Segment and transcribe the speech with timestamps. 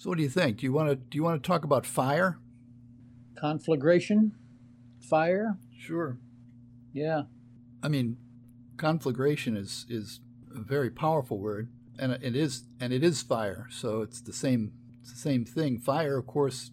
[0.00, 0.56] So, what do you think?
[0.56, 2.38] Do you want to do you want to talk about fire?
[3.36, 4.32] Conflagration,
[4.98, 5.58] fire.
[5.78, 6.16] Sure.
[6.94, 7.24] Yeah.
[7.82, 8.16] I mean,
[8.78, 10.20] conflagration is is
[10.56, 11.68] a very powerful word,
[11.98, 13.66] and it is and it is fire.
[13.70, 15.78] So it's the same it's the same thing.
[15.78, 16.70] Fire, of course,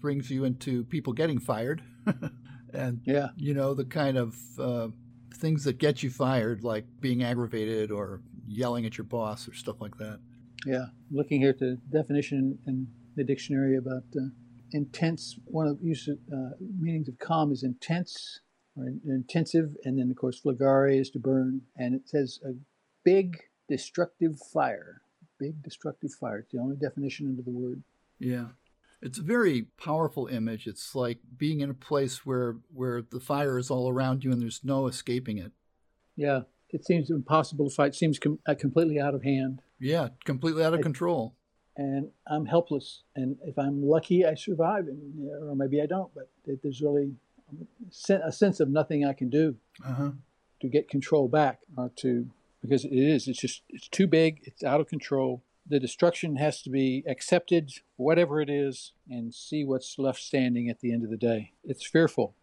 [0.00, 1.82] brings you into people getting fired,
[2.72, 4.88] and yeah, you know the kind of uh,
[5.34, 9.80] things that get you fired, like being aggravated or yelling at your boss or stuff
[9.80, 10.20] like that.
[10.66, 12.86] Yeah, looking here at the definition in
[13.16, 14.28] the dictionary about uh,
[14.72, 15.38] intense.
[15.46, 18.40] One of the use uh, meanings of calm is intense
[18.76, 22.52] or intensive, and then of course flagare is to burn, and it says a
[23.04, 25.02] big destructive fire.
[25.38, 26.40] Big destructive fire.
[26.40, 27.82] It's the only definition under the word.
[28.18, 28.48] Yeah.
[29.02, 30.66] It's a very powerful image.
[30.66, 34.42] It's like being in a place where where the fire is all around you and
[34.42, 35.52] there's no escaping it.
[36.16, 36.40] Yeah,
[36.72, 37.88] it seems impossible to fight.
[37.88, 39.62] It seems com- uh, completely out of hand.
[39.78, 41.34] Yeah, completely out of control.
[41.76, 43.02] And I'm helpless.
[43.16, 46.12] And if I'm lucky, I survive, and, or maybe I don't.
[46.14, 47.12] But there's really
[48.10, 50.10] a sense of nothing I can do uh-huh.
[50.60, 52.28] to get control back, or to
[52.60, 53.28] because it is.
[53.28, 54.40] It's just it's too big.
[54.44, 55.42] It's out of control.
[55.66, 60.80] The destruction has to be accepted, whatever it is, and see what's left standing at
[60.80, 61.52] the end of the day.
[61.64, 62.34] It's fearful.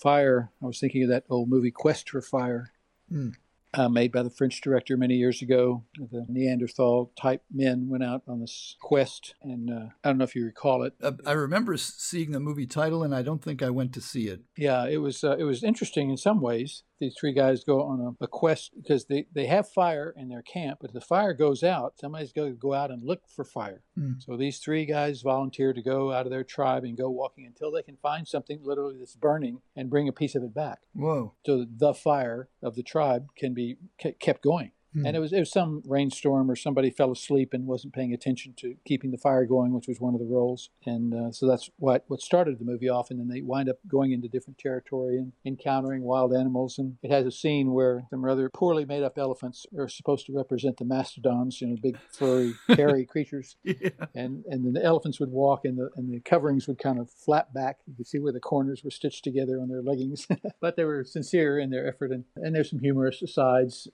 [0.00, 0.50] Fire.
[0.62, 2.72] I was thinking of that old movie Quest for Fire.
[3.12, 3.34] Mm
[3.78, 5.84] uh, made by the French director many years ago.
[5.96, 10.34] The Neanderthal type men went out on this quest, and uh, I don't know if
[10.34, 10.94] you recall it.
[11.00, 14.26] Uh, I remember seeing the movie title, and I don't think I went to see
[14.26, 14.40] it.
[14.56, 18.00] Yeah, it was uh, it was interesting in some ways these three guys go on
[18.00, 21.62] a, a, quest because they, they have fire in their camp, but the fire goes
[21.62, 21.94] out.
[22.00, 23.82] Somebody's going to go out and look for fire.
[23.98, 24.22] Mm.
[24.22, 27.70] So these three guys volunteer to go out of their tribe and go walking until
[27.70, 30.80] they can find something literally that's burning and bring a piece of it back.
[30.92, 31.34] Whoa.
[31.46, 33.76] So the fire of the tribe can be
[34.20, 34.72] kept going.
[34.98, 35.06] Hmm.
[35.06, 38.54] And it was it was some rainstorm or somebody fell asleep and wasn't paying attention
[38.58, 40.70] to keeping the fire going, which was one of the roles.
[40.84, 43.10] And uh, so that's what what started the movie off.
[43.10, 46.78] And then they wind up going into different territory and encountering wild animals.
[46.78, 50.32] And it has a scene where some rather poorly made up elephants are supposed to
[50.32, 53.56] represent the mastodons, you know, big furry hairy creatures.
[53.62, 53.90] Yeah.
[54.14, 57.10] And and then the elephants would walk and the and the coverings would kind of
[57.10, 57.78] flap back.
[57.86, 60.26] You could see where the corners were stitched together on their leggings,
[60.60, 62.10] but they were sincere in their effort.
[62.10, 63.88] And and there's some humorous asides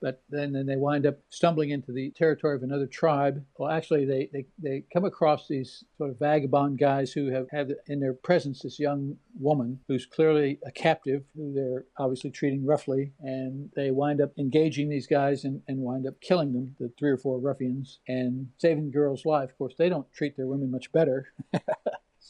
[0.00, 3.44] but then, then they wind up stumbling into the territory of another tribe.
[3.58, 7.70] Well, actually, they, they, they come across these sort of vagabond guys who have, have
[7.86, 13.12] in their presence this young woman who's clearly a captive, who they're obviously treating roughly.
[13.20, 17.10] And they wind up engaging these guys and, and wind up killing them, the three
[17.10, 19.50] or four ruffians, and saving the girl's life.
[19.50, 21.32] Of course, they don't treat their women much better.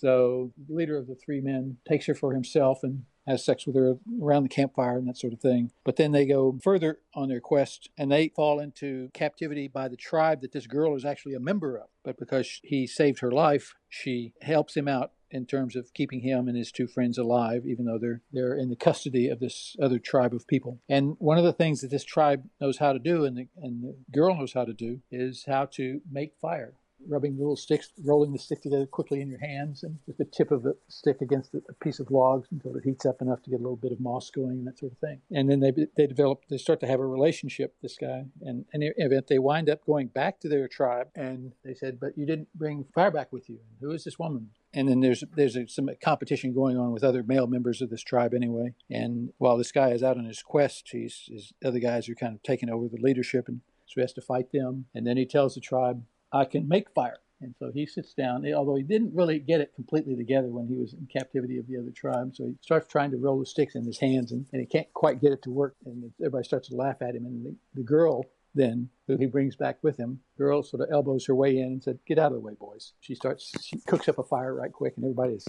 [0.00, 3.76] So the leader of the three men takes her for himself and has sex with
[3.76, 5.70] her around the campfire and that sort of thing.
[5.84, 9.96] But then they go further on their quest and they fall into captivity by the
[9.96, 11.88] tribe that this girl is actually a member of.
[12.04, 16.48] But because he saved her life, she helps him out in terms of keeping him
[16.48, 19.98] and his two friends alive, even though they're they're in the custody of this other
[19.98, 20.80] tribe of people.
[20.88, 23.82] And one of the things that this tribe knows how to do, and the, and
[23.82, 26.74] the girl knows how to do, is how to make fire
[27.08, 30.50] rubbing little sticks, rolling the stick together quickly in your hands, and with the tip
[30.50, 33.56] of the stick against a piece of logs until it heats up enough to get
[33.56, 35.20] a little bit of moss going and that sort of thing.
[35.30, 37.74] And then they they develop, they start to have a relationship.
[37.82, 41.74] This guy and and event they wind up going back to their tribe, and they
[41.74, 43.60] said, "But you didn't bring fire back with you.
[43.80, 47.22] Who is this woman?" And then there's there's a, some competition going on with other
[47.22, 48.74] male members of this tribe anyway.
[48.90, 52.34] And while this guy is out on his quest, he's his other guys are kind
[52.34, 54.86] of taking over the leadership and so he has to fight them.
[54.94, 57.18] And then he tells the tribe, I can make fire.
[57.42, 60.74] And so he sits down, although he didn't really get it completely together when he
[60.74, 62.36] was in captivity of the other tribe.
[62.36, 64.92] So he starts trying to roll the sticks in his hands and, and he can't
[64.92, 65.76] quite get it to work.
[65.86, 67.24] And everybody starts to laugh at him.
[67.24, 71.24] And the, the girl then, who he brings back with him, girl sort of elbows
[71.26, 72.92] her way in and said, Get out of the way, boys.
[73.00, 75.46] She starts, she cooks up a fire right quick, and everybody is,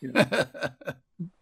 [0.00, 0.24] you know.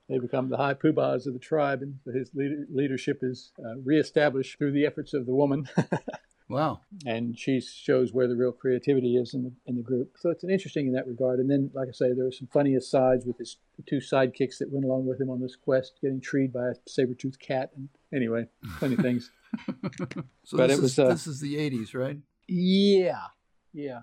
[0.08, 4.58] they become the high poobahs of the tribe, and his leader, leadership is uh, reestablished
[4.58, 5.68] through the efforts of the woman.
[6.50, 6.80] Wow.
[7.06, 10.16] And she shows where the real creativity is in the, in the group.
[10.18, 11.38] So it's an interesting in that regard.
[11.38, 13.56] And then, like I say, there are some funny asides with his
[13.88, 17.38] two sidekicks that went along with him on this quest, getting treed by a saber-toothed
[17.38, 17.70] cat.
[17.76, 18.46] And anyway,
[18.80, 19.30] funny things.
[20.44, 22.18] so but this, it was, is, uh, this is the 80s, right?
[22.48, 23.26] Yeah.
[23.72, 24.00] Yeah.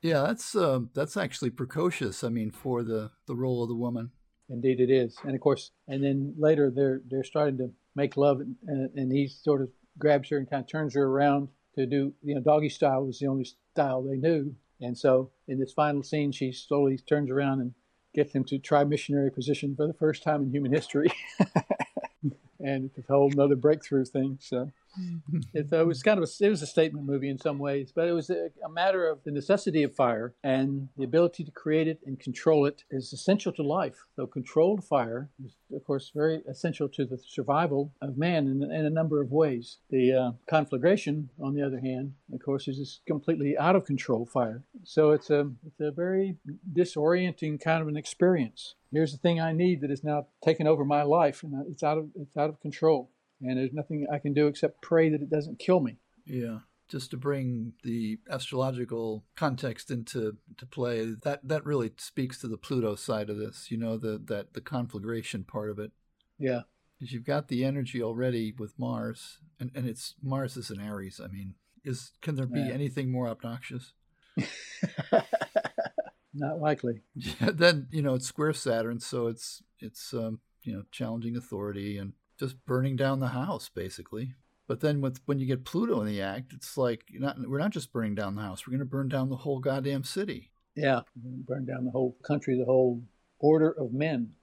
[0.00, 2.24] Yeah, that's uh, that's actually precocious.
[2.24, 4.12] I mean, for the, the role of the woman.
[4.48, 5.16] Indeed, it is.
[5.24, 8.56] And of course, and then later they're they're starting to make love, and,
[8.94, 11.48] and he sort of grabs her and kind of turns her around
[11.80, 14.54] to do, you know, doggy style was the only style they knew.
[14.80, 17.74] And so in this final scene, she slowly turns around and
[18.14, 21.12] gets him to try missionary position for the first time in human history.
[22.60, 24.38] and it's a whole another breakthrough thing.
[24.40, 24.70] So
[25.54, 28.08] it, it, was kind of a, it was a statement movie in some ways, but
[28.08, 31.88] it was a, a, matter of the necessity of fire and the ability to create
[31.88, 34.04] it and control it is essential to life.
[34.16, 38.86] So controlled fire is, of course, very essential to the survival of man in, in
[38.86, 39.78] a number of ways.
[39.90, 44.26] The uh, conflagration, on the other hand, of course, is just completely out of control
[44.26, 44.62] fire.
[44.84, 46.36] So it's a it's a very
[46.72, 48.74] disorienting kind of an experience.
[48.92, 51.98] Here's the thing I need that is now taken over my life, and it's out
[51.98, 53.10] of it's out of control
[53.42, 55.96] and there's nothing I can do except pray that it doesn't kill me.
[56.26, 56.58] Yeah.
[56.88, 62.56] Just to bring the astrological context into to play, that that really speaks to the
[62.56, 63.70] Pluto side of this.
[63.70, 65.92] You know, the that the conflagration part of it.
[66.38, 66.62] Yeah.
[66.98, 71.20] Because you've got the energy already with Mars, and, and it's Mars is an Aries.
[71.22, 71.54] I mean,
[71.84, 72.72] is can there be yeah.
[72.72, 73.92] anything more obnoxious?
[76.34, 77.02] Not likely.
[77.14, 81.98] Yeah, then you know it's square Saturn, so it's it's um, you know challenging authority
[81.98, 84.34] and just burning down the house, basically.
[84.66, 87.70] But then with, when you get Pluto in the act, it's like not, we're not
[87.70, 90.50] just burning down the house; we're going to burn down the whole goddamn city.
[90.74, 93.02] Yeah, burn down the whole country, the whole
[93.38, 94.34] order of men.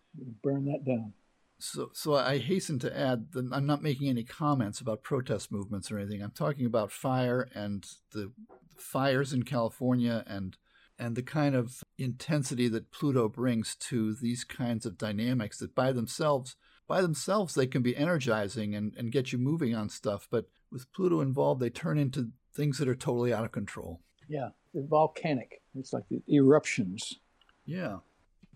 [0.43, 1.13] Burn that down.
[1.59, 5.91] So, so I hasten to add that I'm not making any comments about protest movements
[5.91, 6.21] or anything.
[6.21, 8.31] I'm talking about fire and the
[8.77, 10.57] fires in California and
[10.99, 15.91] and the kind of intensity that Pluto brings to these kinds of dynamics that by
[15.91, 16.55] themselves
[16.87, 20.91] by themselves they can be energizing and, and get you moving on stuff but with
[20.93, 24.01] pluto involved they turn into things that are totally out of control.
[24.27, 25.61] Yeah it's volcanic.
[25.75, 27.19] It's like the eruptions.
[27.65, 27.97] Yeah.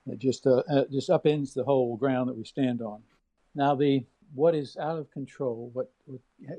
[0.07, 3.01] It just uh, uh, just upends the whole ground that we stand on.
[3.56, 5.92] Now the what is out of control what,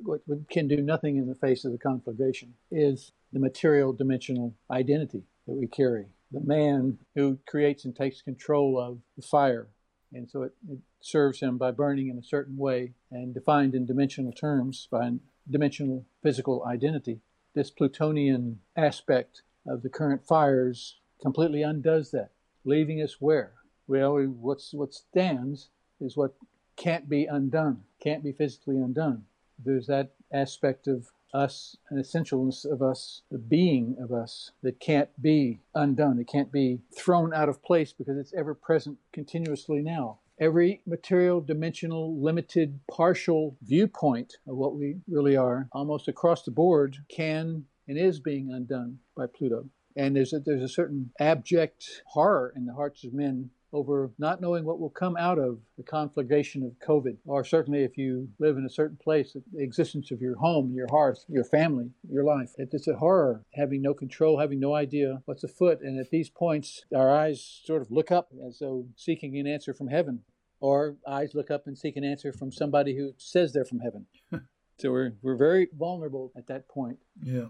[0.03, 4.55] what what can do nothing in the face of the conflagration is the material dimensional
[4.71, 6.07] identity that we carry.
[6.33, 9.69] The man who creates and takes control of the fire
[10.15, 13.87] and so it, it serves him by burning in a certain way and defined in
[13.87, 15.11] dimensional terms by
[15.51, 17.21] dimensional physical identity.
[17.55, 22.31] This Plutonian aspect of the current fires completely undoes that,
[22.65, 23.53] leaving us where?
[23.87, 25.69] Well, what's, what stands
[26.01, 26.35] is what
[26.77, 29.25] can't be undone, can't be physically undone.
[29.59, 35.09] There's that aspect of us, an essentialness of us, the being of us that can't
[35.21, 36.19] be undone.
[36.19, 40.19] It can't be thrown out of place because it's ever present continuously now.
[40.41, 46.99] Every material, dimensional, limited, partial viewpoint of what we really are, almost across the board,
[47.09, 49.69] can and is being undone by Pluto.
[49.97, 54.41] And there's a, there's a certain abject horror in the hearts of men over not
[54.41, 58.57] knowing what will come out of the conflagration of COVID, or certainly if you live
[58.57, 62.51] in a certain place, the existence of your home, your hearth, your family, your life.
[62.59, 65.81] It's a horror, having no control, having no idea what's afoot.
[65.81, 69.73] And at these points, our eyes sort of look up as though seeking an answer
[69.73, 70.21] from heaven,
[70.61, 74.07] or eyes look up and seek an answer from somebody who says they're from heaven.
[74.79, 76.99] so we're, we're very vulnerable at that point.
[77.23, 77.47] Yeah.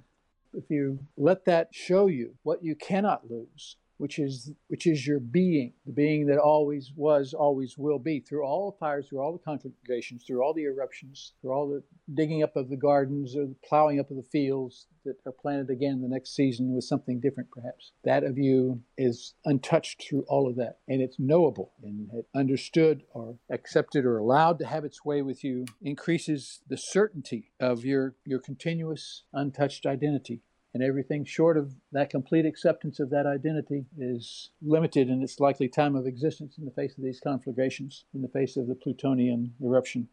[0.53, 5.21] If you let that show you what you cannot lose, which is which is your
[5.21, 9.33] being, the being that always was, always will be, through all the fires, through all
[9.33, 11.83] the conflagrations, through all the eruptions, through all the
[12.15, 15.71] digging up of the gardens or the plowing up of the fields that are planted
[15.71, 17.93] again the next season with something different, perhaps.
[18.05, 23.03] That of you is untouched through all of that, and it's knowable and it understood
[23.13, 28.17] or accepted or allowed to have its way with you increases the certainty of your
[28.25, 30.43] your continuous untouched identity
[30.75, 35.69] and everything short of that complete acceptance of that identity is limited in its likely
[35.69, 39.55] time of existence in the face of these conflagrations, in the face of the Plutonian
[39.63, 40.09] eruption.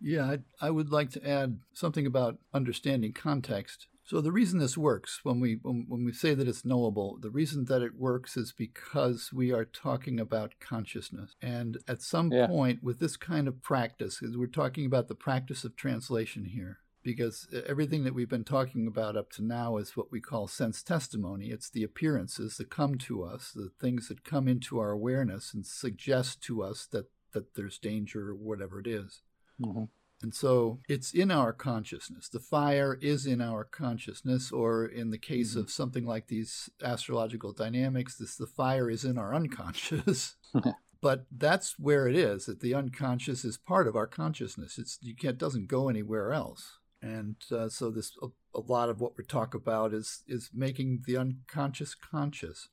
[0.00, 0.24] Yeah,
[0.60, 3.86] I, I would like to add something about understanding context.
[4.06, 7.30] So the reason this works when we when, when we say that it's knowable, the
[7.30, 11.36] reason that it works is because we are talking about consciousness.
[11.40, 12.46] And at some yeah.
[12.46, 17.46] point with this kind of practice, we're talking about the practice of translation here, because
[17.66, 21.48] everything that we've been talking about up to now is what we call sense testimony.
[21.48, 25.64] It's the appearances that come to us, the things that come into our awareness and
[25.64, 29.20] suggest to us that, that there's danger or whatever it is.
[29.60, 29.84] Mm-hmm.
[30.22, 32.30] And so it's in our consciousness.
[32.30, 35.60] The fire is in our consciousness, or in the case mm-hmm.
[35.60, 40.36] of something like these astrological dynamics, this the fire is in our unconscious.
[41.02, 42.46] but that's where it is.
[42.46, 44.78] That the unconscious is part of our consciousness.
[44.78, 48.98] It's you can't doesn't go anywhere else and uh, so this a, a, lot of
[48.98, 52.68] what we talk about is is making the unconscious conscious.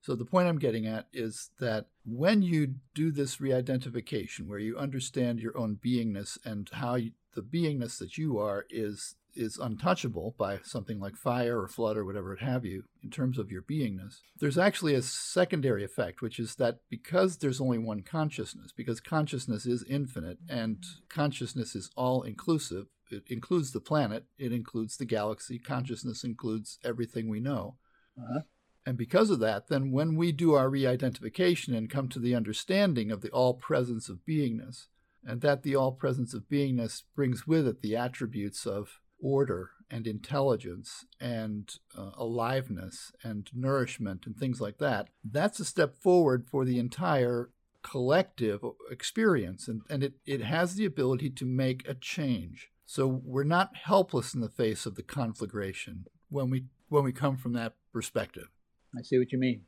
[0.00, 4.78] So the point i'm getting at is that when you do this re-identification where you
[4.78, 10.36] understand your own beingness and how you, the beingness that you are is is untouchable
[10.38, 13.62] by something like fire or flood or whatever it have you in terms of your
[13.62, 19.00] beingness there's actually a secondary effect which is that because there's only one consciousness because
[19.00, 25.04] consciousness is infinite and consciousness is all inclusive it includes the planet, it includes the
[25.04, 25.58] galaxy.
[25.58, 27.76] Consciousness includes everything we know.
[28.18, 28.40] Uh-huh.
[28.86, 32.34] And because of that, then when we do our re identification and come to the
[32.34, 34.88] understanding of the all presence of beingness,
[35.26, 40.06] and that the all presence of beingness brings with it the attributes of order and
[40.06, 46.64] intelligence and uh, aliveness and nourishment and things like that, that's a step forward for
[46.64, 47.50] the entire
[47.82, 49.68] collective experience.
[49.68, 52.70] And, and it, it has the ability to make a change.
[52.86, 57.36] So we're not helpless in the face of the conflagration when we when we come
[57.36, 58.48] from that perspective.
[58.96, 59.62] I see what you mean.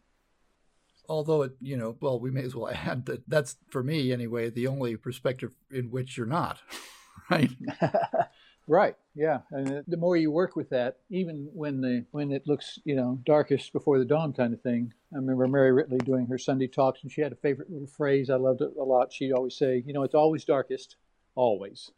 [1.09, 4.51] Although it, you know, well, we may as well add that that's for me anyway
[4.51, 6.61] the only perspective in which you're not,
[7.31, 7.51] right?
[8.69, 8.97] right.
[9.15, 9.41] Yeah.
[9.51, 13.19] And the more you work with that, even when the when it looks, you know,
[13.25, 14.93] darkest before the dawn kind of thing.
[15.13, 18.29] I remember Mary Ridley doing her Sunday talks, and she had a favorite little phrase.
[18.29, 19.13] I loved it a lot.
[19.13, 20.97] She'd always say, "You know, it's always darkest,
[21.35, 21.93] always."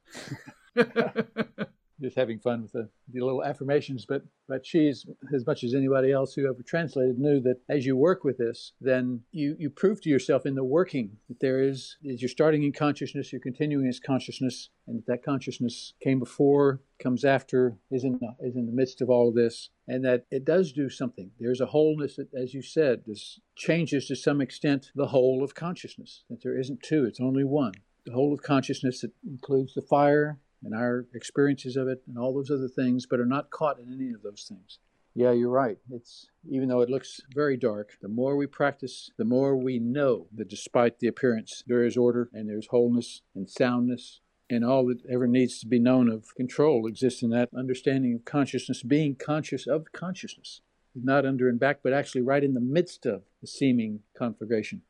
[2.01, 4.07] just having fun with the, the little affirmations.
[4.07, 7.97] But but she's as much as anybody else who ever translated knew that as you
[7.97, 11.97] work with this, then you you prove to yourself in the working that there is
[12.03, 17.25] is you're starting in consciousness, you're continuing as consciousness, and that, consciousness came before, comes
[17.25, 20.45] after, is in the, is in the midst of all of this, and that it
[20.45, 21.31] does do something.
[21.39, 25.55] There's a wholeness that, as you said, this changes to some extent the whole of
[25.55, 26.25] consciousness.
[26.31, 27.73] That there isn't two, it's only one.
[28.07, 32.35] The whole of consciousness that includes the fire and our experiences of it and all
[32.35, 34.79] those other things, but are not caught in any of those things.
[35.15, 35.79] Yeah, you're right.
[35.91, 40.29] It's even though it looks very dark, the more we practice, the more we know
[40.35, 45.05] that despite the appearance, there is order and there's wholeness and soundness and all that
[45.11, 49.67] ever needs to be known of control exists in that understanding of consciousness, being conscious
[49.67, 50.61] of consciousness,
[50.95, 54.83] not under and back, but actually right in the midst of the seeming conflagration,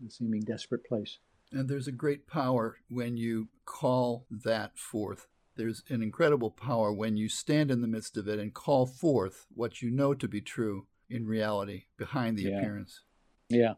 [0.00, 1.18] the seeming desperate place.
[1.56, 5.26] And there's a great power when you call that forth.
[5.56, 9.46] There's an incredible power when you stand in the midst of it and call forth
[9.54, 12.58] what you know to be true in reality behind the yeah.
[12.58, 13.00] appearance.
[13.48, 13.74] Yeah,